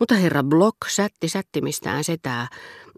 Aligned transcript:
Mutta 0.00 0.14
herra 0.14 0.42
Block 0.42 0.76
sätti 0.88 1.28
sättimistään 1.28 2.04
setää, 2.04 2.48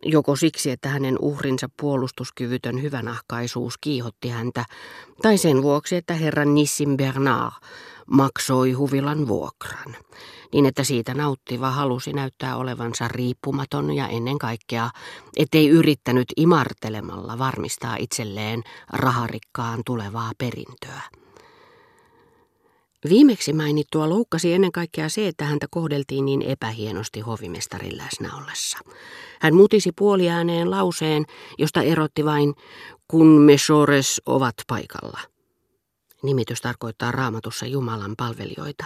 joko 0.05 0.37
siksi, 0.37 0.71
että 0.71 0.89
hänen 0.89 1.17
uhrinsa 1.21 1.69
puolustuskyvytön 1.81 2.83
hyvänahkaisuus 2.83 3.79
kiihotti 3.79 4.29
häntä, 4.29 4.65
tai 5.23 5.39
sen 5.39 5.63
vuoksi, 5.63 5.97
että 5.97 6.15
herra 6.15 6.45
Nissim 6.45 6.97
Bernard 6.97 7.53
maksoi 8.11 8.73
huvilan 8.73 9.29
vuokran, 9.29 9.97
niin 10.53 10.67
että 10.67 10.85
siitä 10.85 11.15
nauttiva 11.15 11.71
halusi 11.71 12.13
näyttää 12.13 12.57
olevansa 12.57 13.09
riippumaton 13.09 13.93
ja 13.93 14.09
ennen 14.09 14.39
kaikkea, 14.39 14.91
ettei 15.37 15.69
yrittänyt 15.69 16.29
imartelemalla 16.37 17.39
varmistaa 17.39 17.97
itselleen 17.97 18.63
raharikkaan 18.93 19.81
tulevaa 19.87 20.33
perintöä. 20.39 21.03
Viimeksi 23.09 23.53
mainittua 23.53 24.09
loukkasi 24.09 24.53
ennen 24.53 24.73
kaikkea 24.73 25.09
se, 25.09 25.29
että 25.29 25.45
häntä 25.45 25.67
kohdeltiin 25.71 26.25
niin 26.25 26.43
epähienosti 26.43 27.21
hovimestarin 27.21 27.97
läsnä 27.99 28.37
ollessa. 28.37 28.79
Hän 29.41 29.55
mutisi 29.55 29.91
puoliääneen 29.99 30.71
lauseen, 30.71 31.25
josta 31.59 31.83
erotti 31.83 32.25
vain, 32.25 32.55
kun 33.09 33.27
mesores 33.27 34.23
ovat 34.27 34.55
paikalla. 34.67 35.38
Nimitys 36.23 36.61
tarkoittaa 36.61 37.13
raamatussa 37.13 37.67
Jumalan 37.67 38.15
palvelijoita. 38.17 38.85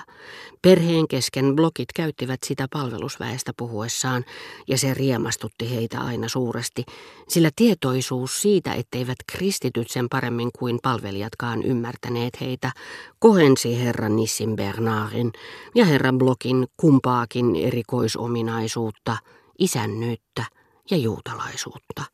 Perheen 0.62 1.09
kesken 1.09 1.56
blokit 1.56 1.92
käyttivät 1.95 2.41
sitä 2.45 2.66
palvelusväestä 2.72 3.52
puhuessaan, 3.56 4.24
ja 4.68 4.78
se 4.78 4.95
riemastutti 4.95 5.70
heitä 5.70 6.00
aina 6.00 6.28
suuresti, 6.28 6.84
sillä 7.28 7.50
tietoisuus 7.56 8.42
siitä, 8.42 8.74
etteivät 8.74 9.16
kristityt 9.32 9.91
sen 9.91 10.08
paremmin 10.08 10.50
kuin 10.58 10.78
palvelijatkaan 10.82 11.62
ymmärtäneet 11.62 12.41
heitä, 12.41 12.72
kohensi 13.18 13.84
herra 13.84 14.08
Nissin 14.08 14.56
Bernardin 14.56 15.33
ja 15.74 15.84
herra 15.84 16.12
Blokin 16.12 16.66
kumpaakin 16.77 17.56
erikoisominaisuutta, 17.56 19.16
isännyyttä 19.58 20.44
ja 20.91 20.96
juutalaisuutta 20.96 22.05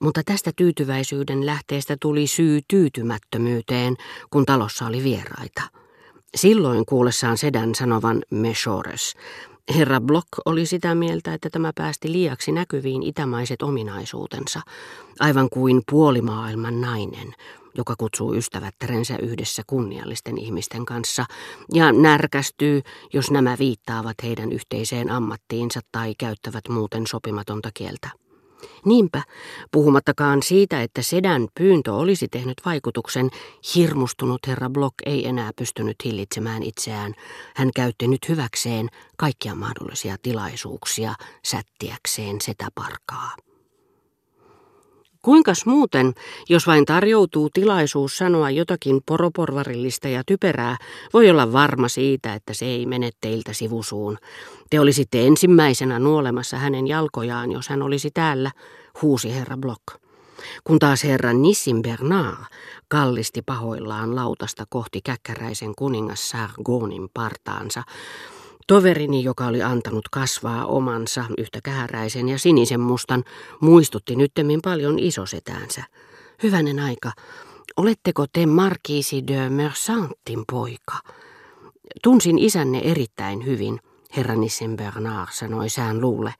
mutta 0.00 0.22
tästä 0.24 0.50
tyytyväisyyden 0.56 1.46
lähteestä 1.46 1.96
tuli 2.00 2.26
syy 2.26 2.60
tyytymättömyyteen, 2.68 3.96
kun 4.30 4.46
talossa 4.46 4.86
oli 4.86 5.04
vieraita. 5.04 5.62
Silloin 6.34 6.86
kuullessaan 6.86 7.38
sedän 7.38 7.74
sanovan 7.74 8.22
Meshores, 8.30 9.14
herra 9.74 10.00
Block 10.00 10.28
oli 10.44 10.66
sitä 10.66 10.94
mieltä, 10.94 11.34
että 11.34 11.50
tämä 11.50 11.72
päästi 11.74 12.12
liiaksi 12.12 12.52
näkyviin 12.52 13.02
itämaiset 13.02 13.62
ominaisuutensa, 13.62 14.60
aivan 15.20 15.48
kuin 15.50 15.82
puolimaailman 15.90 16.80
nainen, 16.80 17.34
joka 17.78 17.94
kutsuu 17.98 18.34
ystävättärensä 18.34 19.16
yhdessä 19.22 19.62
kunniallisten 19.66 20.38
ihmisten 20.38 20.86
kanssa 20.86 21.24
ja 21.74 21.92
närkästyy, 21.92 22.82
jos 23.12 23.30
nämä 23.30 23.56
viittaavat 23.58 24.14
heidän 24.22 24.52
yhteiseen 24.52 25.10
ammattiinsa 25.10 25.80
tai 25.92 26.14
käyttävät 26.18 26.68
muuten 26.68 27.06
sopimatonta 27.06 27.70
kieltä. 27.74 28.25
Niinpä, 28.84 29.22
puhumattakaan 29.72 30.42
siitä, 30.42 30.82
että 30.82 31.02
sedän 31.02 31.48
pyyntö 31.54 31.94
olisi 31.94 32.28
tehnyt 32.28 32.56
vaikutuksen, 32.64 33.30
hirmustunut 33.74 34.46
herra 34.46 34.70
Block 34.70 34.94
ei 35.06 35.26
enää 35.26 35.50
pystynyt 35.56 35.96
hillitsemään 36.04 36.62
itseään. 36.62 37.14
Hän 37.56 37.70
käytti 37.74 38.08
nyt 38.08 38.28
hyväkseen 38.28 38.88
kaikkia 39.16 39.54
mahdollisia 39.54 40.16
tilaisuuksia 40.22 41.14
sättiäkseen 41.44 42.40
sitä 42.40 42.68
parkaa. 42.74 43.36
Kuinkas 45.26 45.66
muuten, 45.66 46.14
jos 46.48 46.66
vain 46.66 46.84
tarjoutuu 46.84 47.50
tilaisuus 47.50 48.18
sanoa 48.18 48.50
jotakin 48.50 49.00
poroporvarillista 49.06 50.08
ja 50.08 50.22
typerää, 50.26 50.76
voi 51.12 51.30
olla 51.30 51.52
varma 51.52 51.88
siitä, 51.88 52.34
että 52.34 52.54
se 52.54 52.64
ei 52.64 52.86
mene 52.86 53.10
teiltä 53.20 53.52
sivusuun. 53.52 54.18
Te 54.70 54.80
olisitte 54.80 55.26
ensimmäisenä 55.26 55.98
nuolemassa 55.98 56.56
hänen 56.56 56.86
jalkojaan, 56.86 57.52
jos 57.52 57.68
hän 57.68 57.82
olisi 57.82 58.10
täällä, 58.14 58.50
huusi 59.02 59.34
herra 59.34 59.56
Block. 59.56 59.82
Kun 60.64 60.78
taas 60.78 61.04
herra 61.04 61.32
Nissin 61.32 61.82
Bernard 61.82 62.44
kallisti 62.88 63.42
pahoillaan 63.42 64.16
lautasta 64.16 64.64
kohti 64.68 65.00
käkkäräisen 65.04 65.74
kuningas 65.74 66.30
Sargonin 66.30 67.08
partaansa, 67.14 67.82
Toverini, 68.66 69.24
joka 69.24 69.46
oli 69.46 69.62
antanut 69.62 70.08
kasvaa 70.08 70.66
omansa 70.66 71.24
yhtä 71.38 71.58
kähäräisen 71.62 72.28
ja 72.28 72.38
sinisen 72.38 72.80
mustan, 72.80 73.24
muistutti 73.60 74.16
nyttemmin 74.16 74.60
paljon 74.64 74.98
isosetäänsä. 74.98 75.84
Hyvänen 76.42 76.80
aika, 76.80 77.12
oletteko 77.76 78.24
te 78.32 78.46
Markiisi 78.46 79.26
de 79.26 79.50
Mersantin 79.50 80.44
poika? 80.52 80.98
Tunsin 82.02 82.38
isänne 82.38 82.78
erittäin 82.78 83.46
hyvin, 83.46 83.80
herra 84.16 84.34
Nissen 84.34 84.76
Bernard 84.76 85.28
sanoi 85.32 85.68
sään 85.68 86.00
luulle. 86.00 86.34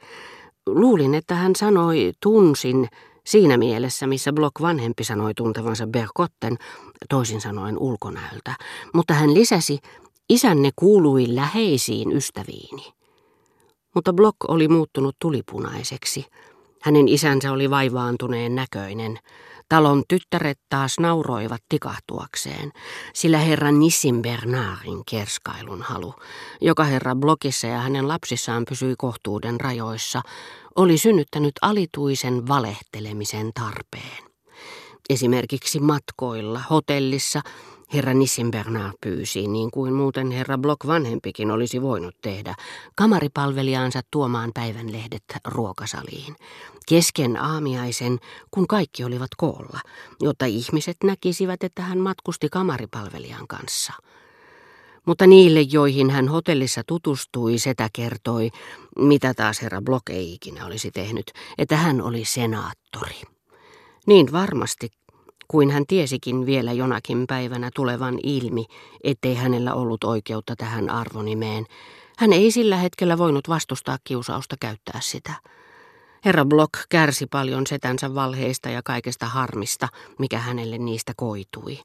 Luulin, 0.66 1.14
että 1.14 1.34
hän 1.34 1.56
sanoi 1.56 2.12
tunsin 2.22 2.88
siinä 3.26 3.56
mielessä, 3.56 4.06
missä 4.06 4.32
Block 4.32 4.60
vanhempi 4.60 5.04
sanoi 5.04 5.34
tuntevansa 5.34 5.86
Berkotten, 5.86 6.56
toisin 7.08 7.40
sanoen 7.40 7.78
ulkonäöltä, 7.78 8.54
mutta 8.94 9.14
hän 9.14 9.34
lisäsi, 9.34 9.78
Isänne 10.30 10.70
kuului 10.76 11.34
läheisiin 11.34 12.12
ystäviini. 12.12 12.92
Mutta 13.94 14.12
Block 14.12 14.36
oli 14.48 14.68
muuttunut 14.68 15.16
tulipunaiseksi. 15.18 16.26
Hänen 16.82 17.08
isänsä 17.08 17.52
oli 17.52 17.70
vaivaantuneen 17.70 18.54
näköinen. 18.54 19.18
Talon 19.68 20.02
tyttäret 20.08 20.58
taas 20.68 20.98
nauroivat 21.00 21.60
tikahtuakseen, 21.68 22.72
sillä 23.14 23.38
herra 23.38 23.72
Nissin 23.72 24.22
Bernardin 24.22 25.02
kerskailun 25.10 25.82
halu, 25.82 26.14
joka 26.60 26.84
herra 26.84 27.14
Blokissa 27.14 27.66
ja 27.66 27.78
hänen 27.78 28.08
lapsissaan 28.08 28.64
pysyi 28.68 28.94
kohtuuden 28.98 29.60
rajoissa, 29.60 30.22
oli 30.76 30.98
synnyttänyt 30.98 31.52
alituisen 31.62 32.48
valehtelemisen 32.48 33.50
tarpeen. 33.54 34.24
Esimerkiksi 35.08 35.80
matkoilla, 35.80 36.60
hotellissa 36.70 37.40
Herra 37.94 38.14
Nissin 38.14 38.50
Bernard 38.50 38.92
pyysi, 39.00 39.46
niin 39.46 39.70
kuin 39.70 39.92
muuten 39.92 40.30
herra 40.30 40.58
Block 40.58 40.86
vanhempikin 40.86 41.50
olisi 41.50 41.82
voinut 41.82 42.14
tehdä, 42.22 42.54
kamaripalvelijaansa 42.94 44.00
tuomaan 44.10 44.50
päivänlehdet 44.54 45.22
ruokasaliin. 45.44 46.36
Kesken 46.88 47.36
aamiaisen, 47.36 48.18
kun 48.50 48.66
kaikki 48.66 49.04
olivat 49.04 49.30
koolla, 49.36 49.80
jotta 50.20 50.46
ihmiset 50.46 50.96
näkisivät, 51.04 51.64
että 51.64 51.82
hän 51.82 51.98
matkusti 51.98 52.48
kamaripalvelijan 52.48 53.48
kanssa. 53.48 53.92
Mutta 55.06 55.26
niille, 55.26 55.60
joihin 55.60 56.10
hän 56.10 56.28
hotellissa 56.28 56.82
tutustui, 56.86 57.58
setä 57.58 57.88
kertoi, 57.92 58.50
mitä 58.98 59.34
taas 59.34 59.62
herra 59.62 59.82
Block 59.82 60.10
ei 60.10 60.32
ikinä 60.32 60.66
olisi 60.66 60.90
tehnyt, 60.90 61.32
että 61.58 61.76
hän 61.76 62.02
oli 62.02 62.24
senaattori. 62.24 63.22
Niin 64.06 64.32
varmasti 64.32 64.90
kuin 65.48 65.70
hän 65.70 65.86
tiesikin 65.86 66.46
vielä 66.46 66.72
jonakin 66.72 67.26
päivänä 67.26 67.70
tulevan 67.74 68.18
ilmi, 68.22 68.64
ettei 69.04 69.34
hänellä 69.34 69.74
ollut 69.74 70.04
oikeutta 70.04 70.56
tähän 70.56 70.90
arvonimeen. 70.90 71.66
Hän 72.18 72.32
ei 72.32 72.50
sillä 72.50 72.76
hetkellä 72.76 73.18
voinut 73.18 73.48
vastustaa 73.48 73.98
kiusausta 74.04 74.56
käyttää 74.60 75.00
sitä. 75.02 75.32
Herra 76.24 76.44
Block 76.44 76.72
kärsi 76.88 77.26
paljon 77.26 77.66
setänsä 77.66 78.14
valheista 78.14 78.68
ja 78.68 78.80
kaikesta 78.84 79.26
harmista, 79.26 79.88
mikä 80.18 80.38
hänelle 80.38 80.78
niistä 80.78 81.12
koitui. 81.16 81.78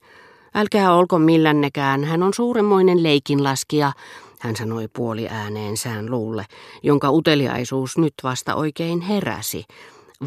Älkää 0.55 0.95
olko 0.95 1.19
millännekään, 1.19 2.03
hän 2.03 2.23
on 2.23 2.33
suuremmoinen 2.33 3.03
leikinlaskija, 3.03 3.91
hän 4.39 4.55
sanoi 4.55 4.88
puoli 4.88 5.28
ääneen 5.29 5.78
sään 5.78 6.11
luulle, 6.11 6.45
jonka 6.83 7.11
uteliaisuus 7.11 7.97
nyt 7.97 8.13
vasta 8.23 8.55
oikein 8.55 9.01
heräsi, 9.01 9.66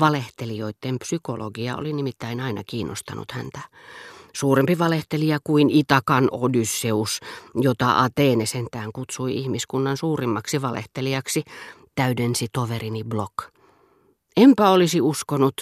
Valehtelijoiden 0.00 0.98
psykologia 0.98 1.76
oli 1.76 1.92
nimittäin 1.92 2.40
aina 2.40 2.62
kiinnostanut 2.66 3.32
häntä. 3.32 3.60
Suurempi 4.32 4.78
valehtelija 4.78 5.38
kuin 5.44 5.70
Itakan 5.70 6.28
Odysseus, 6.32 7.20
jota 7.54 8.02
Ateene 8.02 8.46
sentään 8.46 8.92
kutsui 8.92 9.36
ihmiskunnan 9.36 9.96
suurimmaksi 9.96 10.62
valehtelijaksi, 10.62 11.42
täydensi 11.94 12.46
toverini 12.52 13.04
Block. 13.04 13.34
Enpä 14.36 14.70
olisi 14.70 15.00
uskonut, 15.00 15.54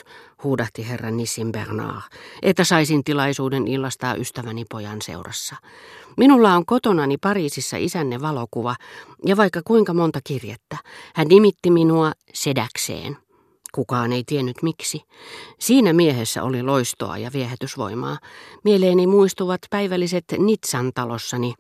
huudahti 0.45 0.89
herra 0.89 1.11
Nissin 1.11 1.53
Bernard, 1.53 2.03
että 2.43 2.65
saisin 2.65 3.05
tilaisuuden 3.05 3.69
illastaa 3.69 4.15
ystäväni 4.15 4.65
pojan 4.71 5.03
seurassa. 5.03 5.57
Minulla 6.17 6.55
on 6.55 6.67
kotonani 6.67 7.17
Pariisissa 7.19 7.77
isänne 7.77 8.21
valokuva 8.21 8.77
ja 9.27 9.37
vaikka 9.37 9.61
kuinka 9.65 9.95
monta 9.95 10.21
kirjettä. 10.25 10.77
Hän 11.15 11.29
nimitti 11.29 11.71
minua 11.71 12.13
sedäkseen. 12.35 13.17
Kukaan 13.73 14.13
ei 14.13 14.25
tiennyt 14.27 14.63
miksi. 14.63 15.03
Siinä 15.59 15.93
miehessä 15.93 16.43
oli 16.43 16.63
loistoa 16.63 17.19
ja 17.19 17.31
viehätysvoimaa. 17.33 18.19
Mieleeni 18.65 19.07
muistuvat 19.07 19.61
päivälliset 19.71 20.25
Nitsan 20.39 20.91
talossani. 20.95 21.55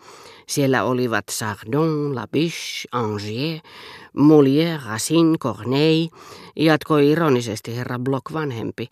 Siellä 0.48 0.84
olivat 0.84 1.24
Sardon, 1.30 2.14
Labiche, 2.14 2.88
Angier, 2.92 3.60
Molière, 4.18 4.86
Racine, 4.86 5.38
Corneille, 5.38 6.10
jatkoi 6.56 7.10
ironisesti 7.10 7.76
herra 7.76 7.98
Block 7.98 8.32
vanhempi, 8.32 8.88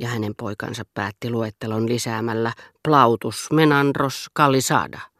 ja 0.00 0.08
hänen 0.08 0.34
poikansa 0.34 0.82
päätti 0.94 1.30
luettelon 1.30 1.88
lisäämällä 1.88 2.52
Plautus, 2.82 3.48
Menandros, 3.52 4.30
Kallisada. 4.32 5.13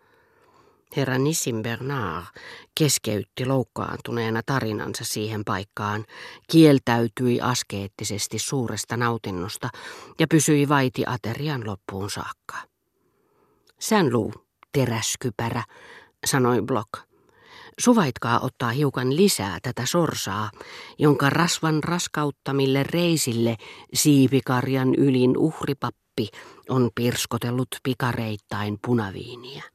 Herra 0.96 1.18
Nissim 1.18 1.62
Bernard 1.62 2.24
keskeytti 2.78 3.46
loukkaantuneena 3.46 4.40
tarinansa 4.46 5.04
siihen 5.04 5.44
paikkaan, 5.44 6.04
kieltäytyi 6.50 7.40
askeettisesti 7.40 8.38
suuresta 8.38 8.96
nautinnosta 8.96 9.68
ja 10.18 10.26
pysyi 10.28 10.68
vaiti 10.68 11.02
aterian 11.06 11.66
loppuun 11.66 12.10
saakka. 12.10 12.56
Sänlu, 13.80 14.32
teräskypärä, 14.72 15.62
sanoi 16.26 16.62
Block. 16.62 16.90
Suvaitkaa 17.78 18.40
ottaa 18.40 18.70
hiukan 18.70 19.16
lisää 19.16 19.58
tätä 19.62 19.86
sorsaa, 19.86 20.50
jonka 20.98 21.30
rasvan 21.30 21.84
raskauttamille 21.84 22.82
reisille 22.82 23.56
siipikarjan 23.94 24.94
ylin 24.94 25.36
uhripappi 25.36 26.28
on 26.68 26.90
pirskotellut 26.94 27.68
pikareittain 27.82 28.78
punaviiniä. 28.86 29.73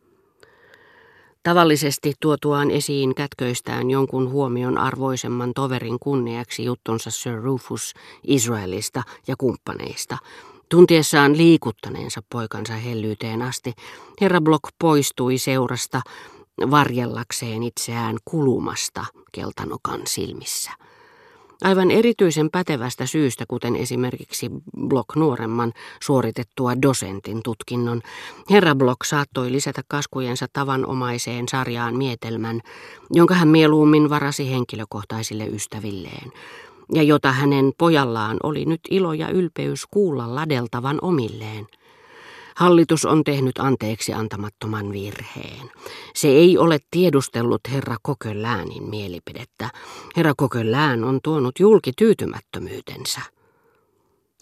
Tavallisesti 1.44 2.14
tuotuaan 2.20 2.72
esiin 2.72 3.16
kätköistään 3.16 3.92
jonkun 3.92 4.30
huomion 4.30 4.78
arvoisemman 4.78 5.54
toverin 5.54 5.98
kunniaksi 6.00 6.64
juttunsa 6.64 7.12
Sir 7.12 7.42
Rufus 7.42 7.94
Israelista 8.24 9.04
ja 9.28 9.36
kumppaneista, 9.38 10.18
Tuntiessaan 10.70 11.38
liikuttaneensa 11.38 12.22
poikansa 12.32 12.74
hellyyteen 12.74 13.42
asti, 13.42 13.74
herra 14.22 14.42
Block 14.42 14.64
poistui 14.80 15.38
seurasta 15.38 16.02
varjellakseen 16.72 17.64
itseään 17.64 18.18
kulumasta 18.26 19.06
keltanokan 19.32 20.02
silmissä. 20.08 20.72
Aivan 21.64 21.92
erityisen 21.92 22.50
pätevästä 22.52 23.06
syystä, 23.06 23.46
kuten 23.48 23.76
esimerkiksi 23.76 24.50
Block 24.88 25.16
nuoremman 25.16 25.74
suoritettua 26.02 26.82
dosentin 26.82 27.44
tutkinnon, 27.44 28.02
herra 28.50 28.76
Block 28.76 29.04
saattoi 29.06 29.52
lisätä 29.52 29.82
kaskujensa 29.88 30.46
tavanomaiseen 30.54 31.48
sarjaan 31.48 31.96
mietelmän, 31.96 32.62
jonka 33.12 33.34
hän 33.34 33.48
mieluummin 33.48 34.10
varasi 34.10 34.52
henkilökohtaisille 34.52 35.48
ystävilleen, 35.48 36.32
ja 36.94 37.04
jota 37.04 37.32
hänen 37.32 37.72
pojallaan 37.78 38.38
oli 38.44 38.66
nyt 38.66 38.82
ilo 38.90 39.14
ja 39.14 39.30
ylpeys 39.30 39.86
kuulla 39.92 40.36
ladeltavan 40.36 41.00
omilleen– 41.02 41.68
Hallitus 42.60 43.06
on 43.06 43.24
tehnyt 43.24 43.58
anteeksi 43.60 44.14
antamattoman 44.14 44.92
virheen. 44.92 45.72
Se 46.16 46.28
ei 46.28 46.58
ole 46.58 46.80
tiedustellut 46.92 47.62
herra 47.72 47.96
Koköläänin 48.02 48.84
mielipidettä. 48.84 49.70
Herra 50.18 50.34
Kokölään 50.38 51.04
on 51.04 51.20
tuonut 51.24 51.60
julki 51.60 51.92
tyytymättömyytensä. 51.98 53.22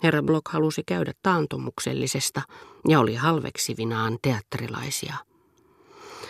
Herra 0.03 0.23
Block 0.23 0.47
halusi 0.47 0.83
käydä 0.85 1.13
taantumuksellisesta 1.23 2.41
ja 2.87 2.99
oli 2.99 3.15
halveksivinaan 3.15 4.17
teatterilaisia. 4.21 5.15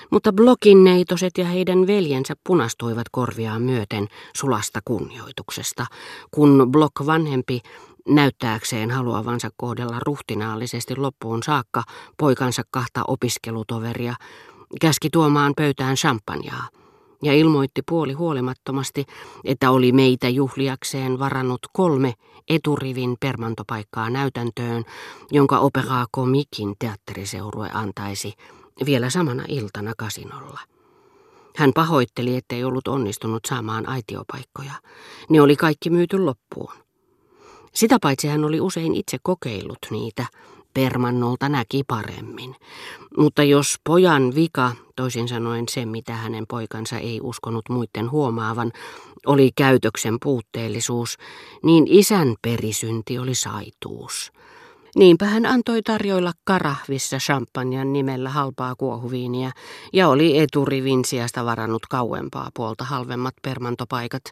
Mutta 0.10 0.33
Blokin 0.33 0.83
neitoset 0.83 1.38
ja 1.38 1.45
heidän 1.45 1.88
veljensä 1.88 2.33
punastuivat 2.48 3.10
korviaan 3.12 3.62
myöten 3.62 4.07
sulasta 4.36 4.80
kunnioituksesta, 4.86 5.86
kun 6.31 6.68
Blok 6.72 6.94
vanhempi 7.06 7.62
näyttääkseen 8.07 8.92
haluavansa 8.92 9.50
kohdella 9.57 10.00
ruhtinaallisesti 10.06 10.95
loppuun 10.95 11.44
saakka 11.44 11.83
poikansa 12.18 12.63
kahta 12.71 13.04
opiskelutoveria, 13.07 14.15
käski 14.81 15.09
tuomaan 15.09 15.54
pöytään 15.57 15.95
champanjaa 15.95 16.68
ja 17.24 17.33
ilmoitti 17.33 17.81
puoli 17.89 18.13
huolimattomasti, 18.13 19.06
että 19.44 19.71
oli 19.71 19.92
meitä 19.92 20.30
juhliakseen 20.30 21.19
varannut 21.19 21.59
kolme 21.74 22.13
eturivin 22.50 23.15
permantopaikkaa 23.19 24.09
näytäntöön, 24.09 24.83
jonka 25.31 25.59
Opera 25.59 26.06
Comikin 26.15 26.75
teatteriseurue 26.80 27.69
antaisi 27.74 28.33
vielä 28.86 29.09
samana 29.09 29.44
iltana 29.48 29.94
kasinolla. 29.98 30.59
Hän 31.56 31.71
pahoitteli, 31.75 32.36
ettei 32.36 32.63
ollut 32.63 32.88
onnistunut 32.88 33.45
saamaan 33.48 33.89
aitiopaikkoja. 33.89 34.71
Ne 35.30 35.42
oli 35.42 35.56
kaikki 35.56 35.89
myyty 35.89 36.19
loppuun. 36.19 36.87
Sitä 37.77 37.97
paitsi 38.01 38.27
hän 38.27 38.45
oli 38.45 38.62
usein 38.62 38.95
itse 38.95 39.18
kokeillut 39.21 39.77
niitä, 39.91 40.25
Permannolta 40.74 41.50
näki 41.50 41.83
paremmin. 41.88 42.56
Mutta 43.18 43.44
jos 43.44 43.75
pojan 43.83 44.35
vika, 44.35 44.71
toisin 44.95 45.27
sanoen 45.27 45.65
se 45.69 45.85
mitä 45.85 46.13
hänen 46.13 46.47
poikansa 46.47 46.97
ei 46.97 47.19
uskonut 47.21 47.69
muiden 47.69 48.12
huomaavan, 48.12 48.71
oli 49.25 49.51
käytöksen 49.56 50.18
puutteellisuus, 50.24 51.18
niin 51.63 51.88
isän 51.88 52.35
perisynti 52.41 53.19
oli 53.19 53.35
saituus. 53.35 54.31
Niinpä 54.97 55.25
hän 55.25 55.45
antoi 55.45 55.81
tarjoilla 55.81 56.33
karahvissa 56.44 57.17
champanjan 57.17 57.94
nimellä 57.94 58.29
halpaa 58.29 58.75
kuohuviiniä 58.75 59.51
ja 59.94 60.09
oli 60.09 60.39
eturivin 60.39 61.05
sijasta 61.05 61.45
varannut 61.45 61.85
kauempaa 61.89 62.49
puolta 62.53 62.83
halvemmat 62.83 63.33
permantopaikat, 63.41 64.23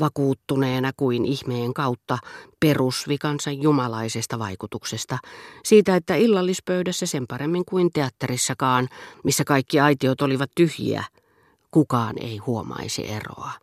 vakuuttuneena 0.00 0.92
kuin 0.96 1.24
ihmeen 1.24 1.74
kautta 1.74 2.18
perusvikansa 2.60 3.50
jumalaisesta 3.50 4.38
vaikutuksesta, 4.38 5.18
siitä 5.64 5.96
että 5.96 6.14
illallispöydässä 6.14 7.06
sen 7.06 7.26
paremmin 7.26 7.64
kuin 7.64 7.90
teatterissakaan, 7.92 8.88
missä 9.24 9.44
kaikki 9.44 9.80
aitiot 9.80 10.22
olivat 10.22 10.50
tyhjiä, 10.54 11.04
kukaan 11.70 12.14
ei 12.20 12.36
huomaisi 12.36 13.10
eroa. 13.10 13.50